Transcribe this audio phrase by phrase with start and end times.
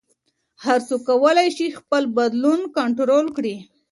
[0.65, 3.55] هر څوک کولی شي خپل بدلون کنټرول کړي.